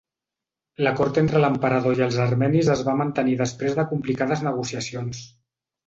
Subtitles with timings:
[0.87, 5.27] L'acord entre l'emperador i els armenis es va mantenir després de complicades negociacions.